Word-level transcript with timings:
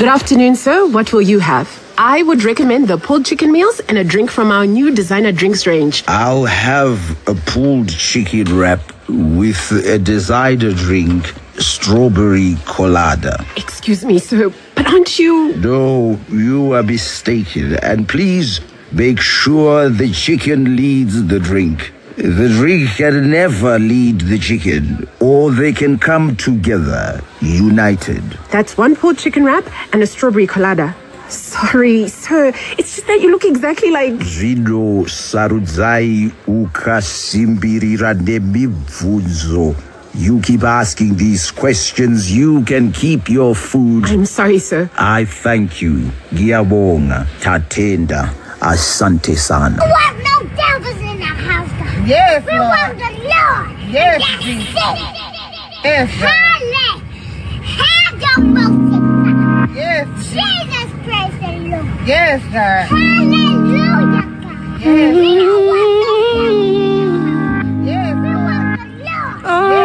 Good 0.00 0.08
afternoon, 0.08 0.56
sir. 0.56 0.86
What 0.86 1.12
will 1.12 1.20
you 1.20 1.40
have? 1.40 1.68
I 1.98 2.22
would 2.22 2.42
recommend 2.42 2.88
the 2.88 2.96
pulled 2.96 3.26
chicken 3.26 3.52
meals 3.52 3.80
and 3.80 3.98
a 3.98 4.02
drink 4.02 4.30
from 4.30 4.50
our 4.50 4.64
new 4.66 4.94
designer 4.94 5.30
drinks 5.30 5.66
range. 5.66 6.04
I'll 6.08 6.46
have 6.46 6.98
a 7.28 7.34
pulled 7.34 7.90
chicken 7.90 8.56
wrap 8.56 8.80
with 9.10 9.70
a 9.72 9.98
designer 9.98 10.72
drink, 10.72 11.34
strawberry 11.58 12.56
colada. 12.64 13.44
Excuse 13.58 14.02
me, 14.02 14.18
sir, 14.18 14.50
but 14.74 14.86
aren't 14.86 15.18
you. 15.18 15.54
No, 15.56 16.18
you 16.30 16.72
are 16.72 16.82
mistaken. 16.82 17.74
And 17.82 18.08
please 18.08 18.62
make 18.92 19.20
sure 19.20 19.90
the 19.90 20.10
chicken 20.12 20.76
leads 20.76 21.26
the 21.26 21.38
drink. 21.38 21.92
The 22.20 22.48
drink 22.48 22.90
can 22.96 23.30
never 23.30 23.78
lead 23.78 24.20
the 24.20 24.38
chicken, 24.38 25.08
or 25.20 25.50
they 25.50 25.72
can 25.72 25.98
come 25.98 26.36
together, 26.36 27.22
united. 27.40 28.22
That's 28.50 28.76
one 28.76 28.94
pulled 28.94 29.16
chicken 29.16 29.42
wrap 29.44 29.64
and 29.94 30.02
a 30.02 30.06
strawberry 30.06 30.46
colada. 30.46 30.94
Sorry, 31.30 32.08
sir. 32.08 32.52
It's 32.76 32.96
just 32.96 33.06
that 33.06 33.22
you 33.22 33.30
look 33.30 33.44
exactly 33.44 33.90
like. 33.90 34.12
Zvino 34.20 35.08
sarudzai 35.08 36.30
ukasimbirira 36.46 38.14
nemibvunzo. 38.14 39.74
You 40.12 40.40
keep 40.40 40.62
asking 40.62 41.16
these 41.16 41.50
questions, 41.50 42.30
you 42.30 42.62
can 42.64 42.92
keep 42.92 43.30
your 43.30 43.54
food. 43.54 44.04
I'm 44.10 44.26
sorry, 44.26 44.58
sir. 44.58 44.90
I 44.98 45.24
thank 45.24 45.80
you. 45.80 46.10
Ngiyabonga. 46.34 47.26
Tatenda. 47.40 48.28
Asante 48.60 49.36
sana. 49.38 49.78
We 49.80 49.88
want 49.88 50.18
no 50.18 50.42
devils 50.54 51.00
in 51.00 51.18
the 51.18 51.24
house, 51.24 51.70
God. 51.78 51.89
Yes, 52.06 52.44
We 52.46 52.52
Lord. 52.58 52.70
want 52.70 52.98
the 52.98 53.10
Lord. 53.28 53.66
Yes, 53.90 54.20
That's 54.20 54.44
Jesus. 54.44 54.76
it. 54.76 54.80
Yes, 55.84 56.08
God. 56.18 56.30
Halle. 56.30 57.00
Have 57.80 58.16
your 58.20 58.40
most 58.56 58.92
Yes, 59.76 60.06
Jesus, 60.32 60.90
praise 61.04 61.36
the 61.40 61.50
Lord. 61.70 61.86
yes, 62.06 62.40
God. 62.52 62.84
Hallelujah, 62.88 64.02
God. 64.02 64.26
Yes, 64.80 65.14
We 65.16 65.28
don't 65.36 65.66
want 65.66 65.90
no 66.00 66.12
devils. 66.40 67.86
yes, 67.86 68.14
We 68.16 68.20
Lord. 68.30 68.44
want 68.48 68.68
the 68.78 68.86
Lord. 69.04 69.38
Yes, 69.66 69.80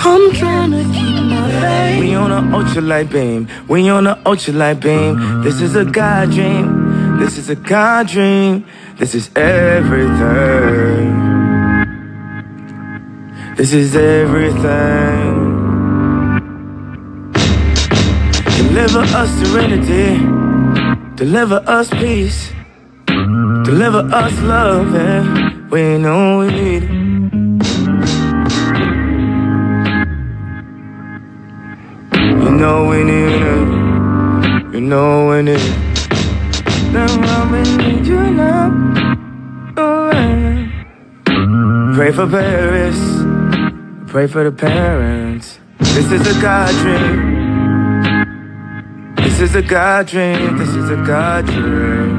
I'm 0.00 0.32
trying 0.32 0.70
to 0.72 0.82
on 2.18 2.32
a 2.32 2.42
ultralight 2.56 3.10
beam. 3.10 3.48
We 3.68 3.88
on 3.88 4.06
a 4.06 4.16
ultralight 4.16 4.80
beam. 4.80 5.42
This 5.42 5.60
is 5.60 5.76
a 5.76 5.84
God 5.84 6.30
dream. 6.30 7.18
This 7.18 7.38
is 7.38 7.48
a 7.48 7.56
God 7.56 8.08
dream. 8.08 8.66
This 8.96 9.14
is 9.14 9.30
everything. 9.36 11.08
This 13.56 13.72
is 13.72 13.96
everything. 13.96 15.34
Deliver 18.58 19.00
us 19.20 19.30
serenity. 19.40 20.18
Deliver 21.16 21.62
us 21.66 21.90
peace. 21.90 22.52
Deliver 23.06 24.02
us 24.12 24.32
love. 24.42 24.94
And 24.94 25.70
we 25.70 25.98
know 25.98 26.38
we 26.40 26.46
need 26.48 26.82
it. 26.84 27.07
It. 35.46 35.62
Now 36.92 37.06
need 37.52 38.04
you 38.04 38.18
now. 38.32 38.72
Oh, 39.76 40.10
yeah. 40.10 40.66
Pray 41.94 42.10
for 42.10 42.26
Paris. 42.26 42.98
Pray 44.10 44.26
for 44.26 44.42
the 44.42 44.50
parents. 44.50 45.60
This 45.78 46.10
is 46.10 46.26
a 46.26 46.40
God 46.42 46.74
dream. 46.82 47.38
This 49.14 49.40
is 49.40 49.54
a 49.54 49.62
God 49.62 50.08
dream. 50.08 50.58
This 50.58 50.70
is 50.70 50.90
a 50.90 50.96
God 51.06 51.46
dream. 51.46 52.18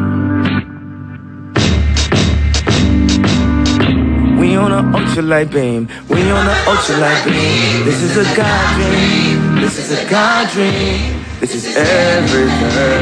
We 4.39 4.55
on 4.55 4.71
an 4.71 4.93
ultralight 4.93 5.51
beam. 5.51 5.89
We 6.07 6.21
on 6.31 6.47
an 6.47 6.55
ultralight 6.71 7.25
beam. 7.25 7.83
This 7.83 8.01
is 8.01 8.15
a 8.15 8.23
God 8.33 8.75
dream. 8.75 9.59
This 9.59 9.77
is 9.77 9.91
a 9.91 10.09
God 10.09 10.49
dream. 10.53 11.19
This 11.39 11.55
is 11.55 11.65
everything. 11.73 12.98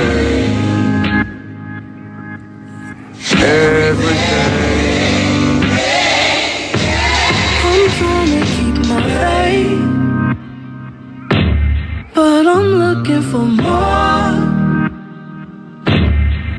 Looking 13.07 13.31
for 13.31 13.45
more. 13.45 14.33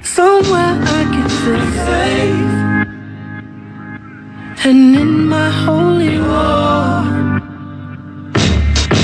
Somewhere 0.03 0.79
I 0.83 1.05
can 1.13 1.29
feel 1.41 1.65
safe, 1.85 2.55
and 4.67 4.97
in 4.97 5.29
my 5.29 5.51
holy 5.51 6.19
war, 6.19 7.05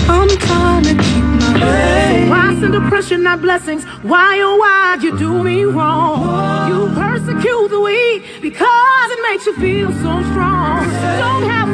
I'm 0.08 0.28
trying 0.38 0.84
to 0.84 0.94
keep 0.94 1.24
my 1.42 1.52
faith. 1.60 2.30
Why 2.30 2.56
send 2.60 2.74
oppression, 2.74 3.22
not 3.22 3.40
blessings? 3.42 3.84
Why, 4.02 4.40
oh, 4.40 4.56
why 4.56 4.96
you 5.02 5.16
do 5.18 5.42
me 5.42 5.64
wrong? 5.64 6.68
You 6.68 6.88
persecute 6.94 7.68
the 7.68 7.80
weak 7.80 8.22
because 8.40 9.10
it 9.10 9.20
makes 9.28 9.46
you 9.46 9.54
feel 9.56 9.92
so 9.92 10.22
strong. 10.30 10.88
Don't 11.18 11.48
have 11.50 11.68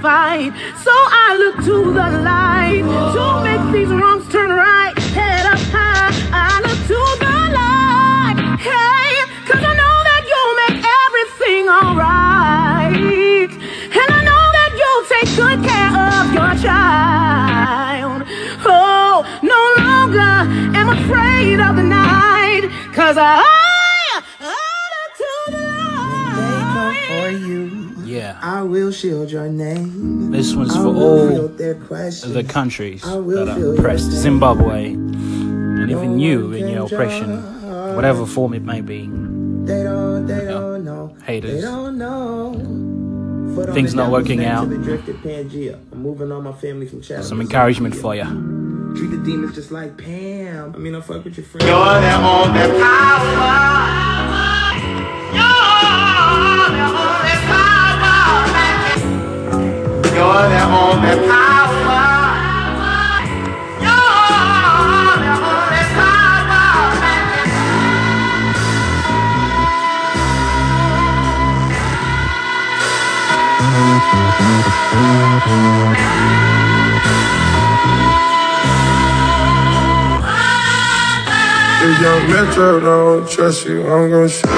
fight, 0.00 0.52
so 0.84 0.92
I 0.92 1.36
look 1.38 1.56
to 1.64 1.92
the 1.92 2.08
light 2.22 2.84
to 3.14 3.22
make 3.44 3.64
these 3.72 3.88
wrongs 3.88 4.26
turn 4.32 4.50
right. 4.50 4.96
Head 5.16 5.46
up 5.46 5.58
high, 5.74 6.10
I 6.32 6.60
look 6.64 6.80
to 6.92 7.00
the 7.24 7.36
light. 7.58 8.36
Hey, 8.60 9.12
cause 9.48 9.62
I 9.70 9.72
know 9.80 9.96
that 10.10 10.22
you'll 10.30 10.56
make 10.64 10.78
everything 11.04 11.64
alright. 11.68 13.50
And 14.00 14.08
I 14.18 14.20
know 14.28 14.44
that 14.58 14.70
you'll 14.80 15.06
take 15.14 15.30
good 15.36 15.60
care 15.68 15.94
of 16.16 16.24
your 16.32 16.52
child. 16.62 18.22
Oh, 18.64 19.24
no 19.42 19.62
longer 19.82 20.32
am 20.78 20.88
afraid 20.88 21.60
of 21.60 21.76
the 21.76 21.82
night. 21.82 22.70
Cause 22.94 23.16
I, 23.18 23.59
Yeah. 28.20 28.38
I 28.42 28.62
will 28.62 28.92
shield 28.92 29.30
your 29.30 29.48
name. 29.48 30.30
This 30.30 30.54
one's 30.54 30.76
for 30.76 30.88
all 30.88 31.48
their 31.48 31.72
the 31.72 32.44
countries 32.46 33.00
that 33.00 33.48
are 33.48 33.74
oppressed. 33.74 34.10
Zimbabwe, 34.10 34.92
and 34.92 35.90
even 35.90 36.20
you 36.20 36.52
in 36.52 36.68
your 36.68 36.84
oppression, 36.84 37.40
whatever 37.96 38.26
form 38.26 38.52
it 38.52 38.62
may 38.62 38.82
be. 38.82 39.06
They 39.64 39.82
don't, 39.84 40.26
they 40.26 40.44
don't 40.44 40.84
know. 40.84 41.16
Haters. 41.24 41.54
They 41.54 41.60
don't 41.62 41.96
know. 41.96 43.54
Foot 43.54 43.72
Things 43.72 43.94
not 43.94 44.10
working 44.10 44.44
out. 44.44 44.68
till 44.68 44.78
they 44.78 44.84
drifted 44.84 45.16
Pangea. 45.16 45.78
I'm 45.90 46.02
moving 46.02 46.30
all 46.30 46.42
my 46.42 46.52
family 46.52 46.86
from 46.86 47.00
shadows. 47.00 47.26
Some 47.26 47.40
encouragement 47.40 47.96
for 47.96 48.14
you. 48.14 48.24
Treat 48.96 49.12
the 49.12 49.22
demons 49.24 49.54
just 49.54 49.70
like 49.70 49.96
Pam. 49.96 50.74
I 50.74 50.78
mean, 50.78 50.94
I 50.94 51.00
fuck 51.00 51.24
with 51.24 51.38
your 51.38 51.46
friends. 51.46 51.66
You're 51.66 52.00
the 52.00 52.16
only 52.16 52.60
You're 52.60 54.19
young 82.00 82.30
Metro 82.30 82.80
don't 82.80 83.28
trust 83.28 83.66
you, 83.66 83.82
I'm 83.82 84.10
gonna 84.10 84.28
shoot. 84.28 84.48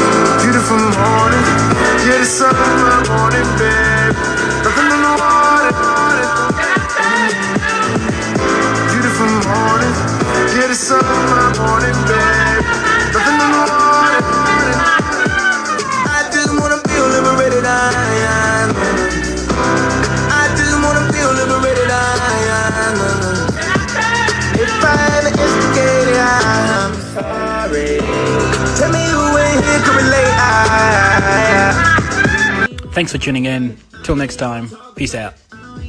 Beautiful 0.43 0.77
morning, 0.77 1.45
yeah, 2.07 2.19
the 2.19 2.25
sun 2.25 2.55
in 2.55 2.85
my 2.85 3.09
morning, 3.09 3.59
babe. 3.59 4.02
Morning, 11.01 11.97
babe. 12.09 12.65
Nothing 13.15 13.39
in 13.41 13.51
the 13.53 13.63
water. 13.71 14.21
I 16.05 16.29
just 16.33 16.53
wanna 16.59 16.79
feel 16.89 17.07
liberated, 17.09 17.65
I, 17.65 17.71
I, 18.29 18.69
I 20.31 20.45
just 20.57 20.77
wanna 20.85 21.05
feel 21.13 21.31
liberated, 21.33 21.91
I, 21.91 22.05
I, 22.59 22.69
If 24.61 24.85
I 24.85 24.95
ever 25.17 25.33
instigated, 25.45 26.19
I'm 26.21 26.93
sorry. 27.15 28.01
Tell 28.79 28.91
me 28.93 29.05
who 29.13 29.25
in 29.39 29.57
here 29.65 29.81
can 29.85 29.95
relate. 29.97 30.35
I, 30.37 30.51
Thanks 32.93 33.11
for 33.13 33.19
tuning 33.19 33.47
in. 33.47 33.77
Till 34.05 34.17
next 34.17 34.37
time, 34.37 34.69
peace 34.97 35.15
out. 35.15 35.35